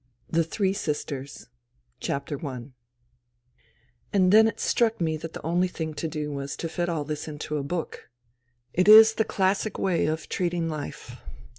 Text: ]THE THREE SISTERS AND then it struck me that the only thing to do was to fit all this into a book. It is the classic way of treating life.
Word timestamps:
]THE 0.37 0.43
THREE 0.43 0.73
SISTERS 0.73 1.45
AND 2.09 2.73
then 4.31 4.47
it 4.47 4.59
struck 4.59 4.99
me 4.99 5.15
that 5.17 5.33
the 5.33 5.45
only 5.45 5.67
thing 5.67 5.93
to 5.93 6.07
do 6.07 6.31
was 6.31 6.55
to 6.55 6.67
fit 6.67 6.89
all 6.89 7.03
this 7.03 7.27
into 7.27 7.57
a 7.57 7.63
book. 7.63 8.09
It 8.73 8.87
is 8.87 9.13
the 9.13 9.23
classic 9.23 9.77
way 9.77 10.07
of 10.07 10.27
treating 10.27 10.67
life. 10.67 11.17